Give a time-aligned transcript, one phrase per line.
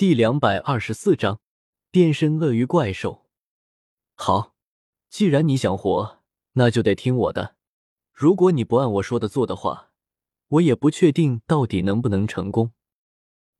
[0.00, 1.42] 第两百二十四章
[1.90, 3.26] 变身鳄鱼怪兽。
[4.14, 4.54] 好，
[5.10, 7.54] 既然你想活，那就得听我的。
[8.10, 9.90] 如果你不按我说的做的话，
[10.48, 12.72] 我也不确定到底能不能成功。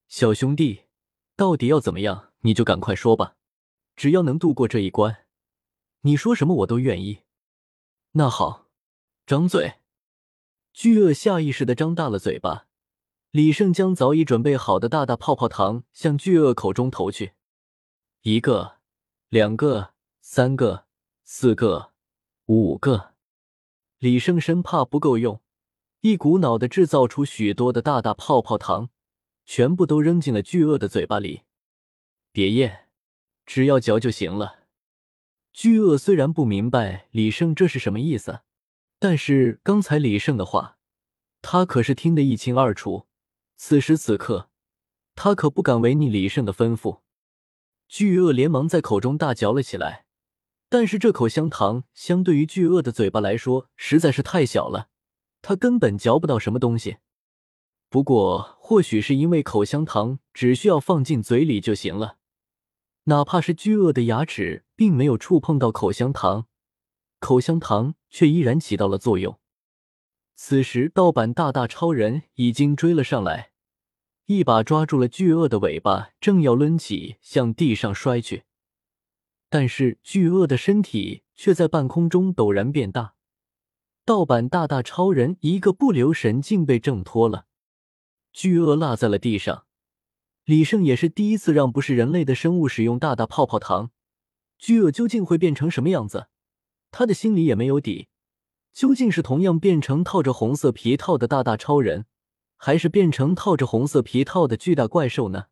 [0.09, 0.85] 小兄弟，
[1.37, 3.37] 到底要怎么样，你就赶快说吧。
[3.95, 5.27] 只要能度过这一关，
[6.01, 7.25] 你说什么我都愿意。
[8.13, 8.71] 那好，
[9.27, 9.75] 张嘴。
[10.73, 12.70] 巨鳄下意识的张大了嘴巴。
[13.33, 17.35] 李胜将早已准备好的大大泡泡糖向巨鳄口中投去，
[18.23, 18.79] 一个、
[19.29, 20.87] 两个、三个、
[21.23, 21.93] 四个、
[22.47, 23.15] 五个。
[23.99, 25.41] 李胜生怕不够用，
[26.01, 28.91] 一股脑的制造出许多的大大泡泡糖，
[29.47, 31.43] 全部都扔进了巨鳄的嘴巴里。
[32.33, 32.89] 别咽，
[33.47, 34.65] 只要嚼就行了。
[35.53, 38.41] 巨鳄虽然不明白李胜这是什么意思，
[38.99, 40.79] 但是刚才李胜的话，
[41.41, 43.07] 他可是听得一清二楚。
[43.63, 44.49] 此时此刻，
[45.15, 47.01] 他可不敢违逆李胜的吩咐。
[47.89, 50.07] 巨鳄连忙在口中大嚼了起来，
[50.71, 54.89] 但是这口香糖相对于巨鳄的嘴巴来说实在是太小了，
[55.43, 56.97] 它根本嚼不到什么东西。
[57.91, 62.17] 不过，或许是因为口香糖只需要放进嘴里就行了，
[63.05, 66.47] 哪怕是巨鳄的牙齿并没有触碰到口香糖，
[67.19, 69.39] 口香糖却依然起到了作用。
[70.35, 73.50] 此时，盗版大大超人已经追了上来。
[74.33, 78.45] 一把抓住了巨鳄的尾巴，正要抡起向地上摔去，
[79.49, 83.15] 但是巨鳄的身体却在半空中陡然变大，
[84.05, 87.47] 盗版大大超人一个不留神竟被挣脱了，
[88.33, 89.65] 巨鳄落在了地上。
[90.45, 93.91] 李胜也是第一次让不是人类的生物使用大大泡泡糖，
[94.57, 96.29] 巨鳄究竟会变成什么样子？
[96.93, 98.07] 他的心里也没有底，
[98.73, 102.07] 究竟是同样变成套着红色皮套的大大超人？
[102.63, 105.47] 还是变成套着红色皮套的巨大怪兽呢？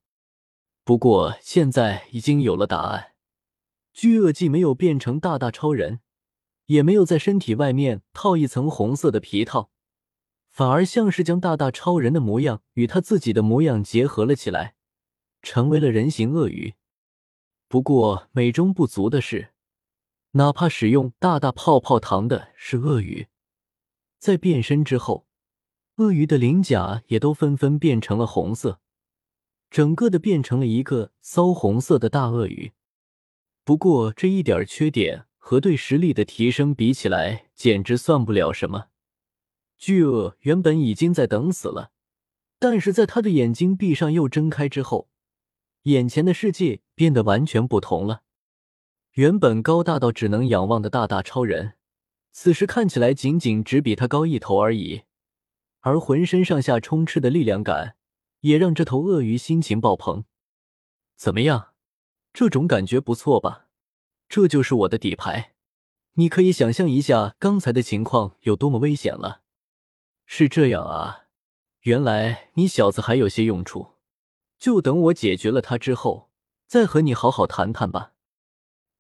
[0.85, 3.15] 不过现在已经有了答案。
[3.95, 6.01] 巨鳄既没有变成大大超人，
[6.67, 9.71] 也没有在身体外面套一层红色的皮套，
[10.51, 14.75] 反而像是将大大超人的模样与他自己的模样结合了起来，
[15.41, 16.75] 成为了人形鳄鱼。
[17.69, 19.55] 不过美中不足的是，
[20.33, 23.29] 哪怕使用大大泡泡糖的是鳄鱼，
[24.19, 25.27] 在变身之后。
[25.99, 28.79] 鳄鱼的鳞甲也都纷纷变成了红色，
[29.69, 32.71] 整个的变成了一个骚红色的大鳄鱼。
[33.65, 38.87] 不过这一点缺点和对实力的提升比起来，简直算不了什么。
[39.77, 41.91] 巨鳄原本已经在等死了，
[42.61, 45.09] 但是在他的眼睛闭上又睁开之后，
[45.83, 48.23] 眼前的世界变得完全不同了。
[49.15, 51.73] 原本高大到只能仰望的大大超人，
[52.31, 55.03] 此时看起来仅仅只比他高一头而已。
[55.81, 57.97] 而浑身上下充斥的力量感，
[58.41, 60.25] 也让这头鳄鱼心情爆棚。
[61.17, 61.75] 怎么样，
[62.33, 63.67] 这种感觉不错吧？
[64.29, 65.55] 这就是我的底牌。
[66.15, 69.43] 你可以想象一下刚才的情况有多么危险了。
[70.27, 71.27] 是这样啊，
[71.83, 73.95] 原来你小子还有些用处。
[74.59, 76.31] 就等我解决了他之后，
[76.67, 78.13] 再和你好好谈谈吧。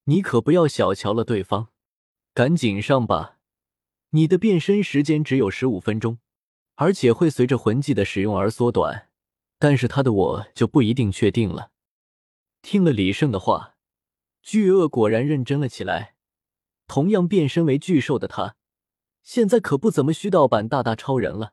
[0.05, 1.69] 你可不要小瞧了对方，
[2.33, 3.39] 赶紧上吧。
[4.11, 6.19] 你的变身时间只有十五分钟。
[6.81, 9.09] 而且会随着魂技的使用而缩短，
[9.59, 11.73] 但是他的我就不一定确定了。
[12.63, 13.75] 听了李胜的话，
[14.43, 16.15] 巨鳄果然认真了起来。
[16.87, 18.55] 同样变身为巨兽的他，
[19.25, 21.53] 现在可不怎么虚盗版大大超人了。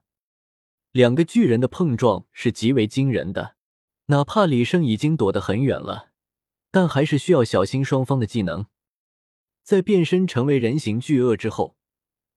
[0.91, 3.55] 两个巨人的碰撞是极为惊人的，
[4.05, 6.11] 哪怕李胜已经躲得很远了，
[6.69, 8.67] 但还是需要小心双方的技能。
[9.63, 11.75] 在变身成为人形巨鳄之后，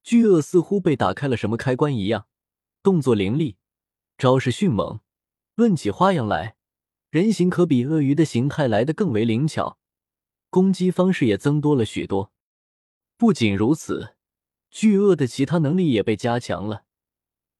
[0.03, 2.27] 巨鳄似乎被打开了什么开关一样。
[2.81, 3.57] 动作凌厉，
[4.17, 5.01] 招式迅猛，
[5.57, 6.57] 论起花样来，
[7.11, 9.79] 人形可比鳄鱼的形态来得更为灵巧，
[10.49, 12.33] 攻击方式也增多了许多。
[13.17, 14.15] 不仅如此，
[14.71, 16.85] 巨鳄的其他能力也被加强了，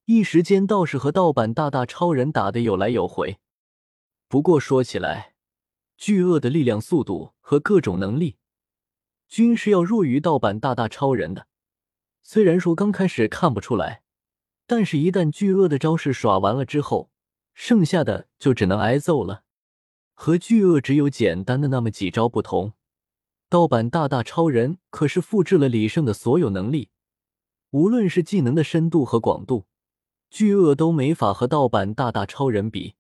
[0.05, 3.39] 一时间倒是和盗版大大超人打得有来有回。
[4.29, 5.35] 不过说起来，
[5.97, 8.37] 巨鳄的力量、速度和各种能力，
[9.27, 11.49] 均是要弱于盗版大大超人的。
[12.23, 14.05] 虽然说刚开始看不出来。
[14.71, 17.11] 但是，一旦巨鳄的招式耍完了之后，
[17.55, 19.45] 剩下的就只能挨揍了。
[20.13, 22.75] 和巨鳄只有简单的那么几招不同，
[23.49, 26.91] 盗版大大超人可是复制了李胜的所有能力，
[27.71, 29.65] 无论是技能的深度和广度，
[30.29, 32.97] 巨鳄都没法和盗版大大超人比。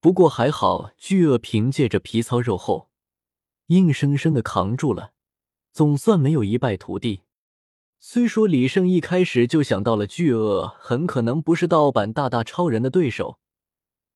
[0.00, 2.88] 不过还好，巨鳄凭借着皮糙肉厚，
[3.66, 5.12] 硬生生的扛住了，
[5.74, 7.20] 总算没有一败涂地。
[8.02, 13.38] 虽说李胜一开始就想到了巨鳄很可能不是盗版大大超人的对手，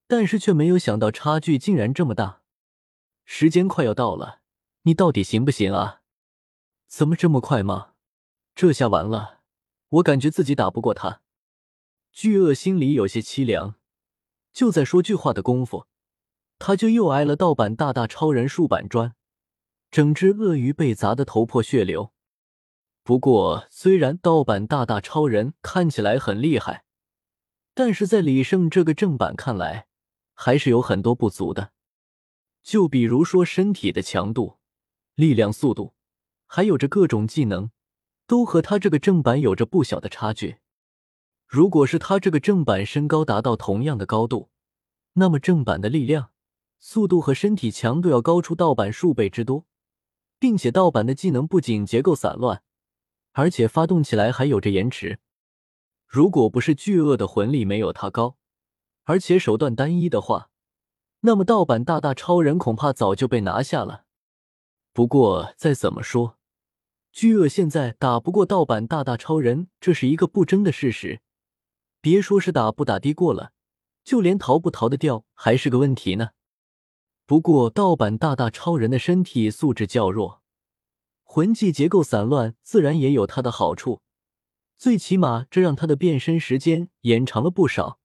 [0.07, 2.41] 但是却没有想到差距竟然这么大。
[3.27, 4.41] 时间快要到了，
[4.85, 6.01] 你到底行不行啊？
[6.89, 7.91] 怎么这么快吗？
[8.55, 9.41] 这下完了，
[9.91, 11.21] 我感觉自己打不过他。
[12.11, 13.75] 巨鳄心里有些凄凉，
[14.51, 15.87] 就在说句话的功夫，
[16.59, 19.15] 他就又挨了盗版大大超人数板砖，
[19.91, 22.13] 整只鳄鱼被砸得头破血流。
[23.05, 26.85] 不过，虽然盗版大大超人看起来很厉害，
[27.75, 29.89] 但是在李胜这个正版看来，
[30.33, 31.73] 还是有很多不足的。
[32.62, 34.56] 就比如说身体的强度、
[35.17, 35.93] 力量、速度，
[36.47, 37.71] 还有着各种技能，
[38.27, 40.57] 都和他这个正版有着不小的差距。
[41.47, 44.49] 如果是他这个正版身高达到同样的高度，
[45.12, 46.31] 那么正版的力量、
[46.79, 49.67] 速度和身体强度要高出盗版数倍之多，
[50.39, 52.62] 并且盗版的技能不仅结构散乱，
[53.35, 55.21] 而且发动起来还有着延迟。
[56.07, 58.37] 如果不是巨鳄的魂力没有他高，
[59.05, 60.51] 而且手段单一的话，
[61.21, 64.05] 那么盗版大大超人恐怕早就被拿下了。
[64.93, 66.39] 不过再怎么说，
[67.11, 71.21] 巨鳄现在打不过盗版大大超人，这是一个不争的事实。
[72.01, 73.51] 别说是打不打的过了，
[74.05, 76.31] 就连逃不逃得掉还是个问题呢。
[77.27, 80.43] 不过盗版大大超人的身体素质较弱，
[81.35, 84.03] 魂技结构散乱，自然也有它的好处。
[84.79, 87.99] 最起码这让他的变身时间延长了不少，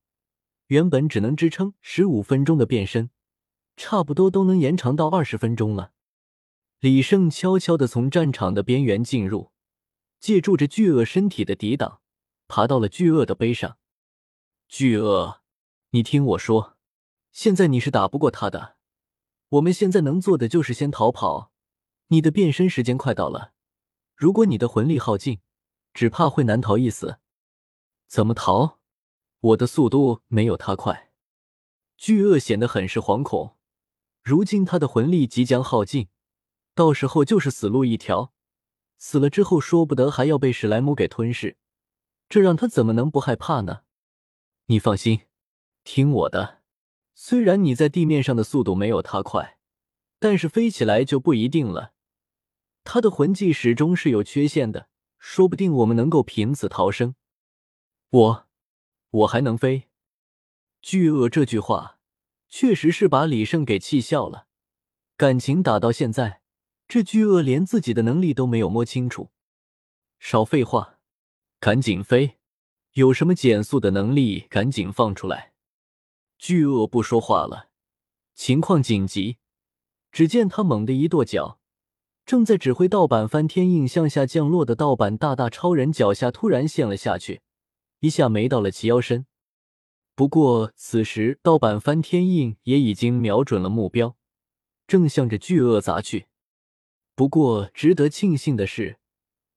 [0.66, 3.12] 原本只能支撑十五分钟的变身，
[3.78, 5.92] 差不多都能延长到二十分钟了。
[6.80, 9.52] 李胜悄悄地从战场的边缘进入，
[10.20, 12.02] 借助着巨鳄身体的抵挡，
[12.48, 13.78] 爬到了巨鳄的背上。
[14.68, 15.42] 巨鳄，
[15.92, 16.78] 你听我说，
[17.32, 18.78] 现在你是打不过他的。
[19.50, 21.52] 我们现在能做的就是先逃跑。
[22.12, 23.54] 你的变身时间快到了，
[24.16, 25.42] 如果你的魂力耗尽，
[25.94, 27.20] 只怕会难逃一死。
[28.08, 28.80] 怎么逃？
[29.40, 31.12] 我的速度没有他快。
[31.98, 33.58] 巨鳄显得很是惶恐。
[34.24, 36.10] 如今他的魂力即将耗尽，
[36.74, 38.34] 到时候就是死路一条。
[38.98, 41.58] 死了之后，说不得还要被史莱姆给吞噬，
[42.28, 43.84] 这让他怎么能不害怕呢？
[44.66, 45.22] 你放心，
[45.84, 46.64] 听我的。
[47.14, 49.60] 虽然你在地面上的速度没有他快，
[50.18, 51.94] 但是飞起来就不一定了。
[52.92, 54.90] 他的魂技始终是有缺陷的，
[55.20, 57.14] 说不定我们能够凭此逃生。
[58.10, 58.48] 我，
[59.12, 59.90] 我还能飞？
[60.82, 62.00] 巨鳄这句话
[62.48, 64.48] 确实是把李胜给气笑了。
[65.16, 66.42] 感情打到现在，
[66.88, 69.30] 这巨鳄连自己的能力都没有摸清楚。
[70.18, 70.98] 少废话，
[71.60, 72.40] 赶紧飞！
[72.94, 75.54] 有什么减速的能力，赶紧放出来！
[76.40, 77.70] 巨鳄不说话了，
[78.34, 79.38] 情况紧急。
[80.12, 81.59] 只见他猛地一跺脚，
[82.30, 87.42] 正在指挥盗版翻天印向下降落的盗版大大超人脚下突然陷了下去，
[88.02, 89.26] 一下没到了其腰身。
[90.14, 94.16] 不过此时盗版翻天印也已经瞄准了目标，
[94.86, 96.28] 正向着巨鳄砸去。
[97.16, 99.00] 不过值得庆幸的是。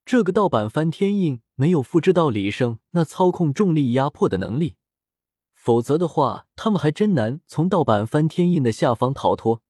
[0.06, 4.76] 这个盗版翻天印没有复制到李胜那操控重力压迫的能力，
[5.52, 9.60] 否则的话，他们还真难从盗版翻天印的下方逃脱。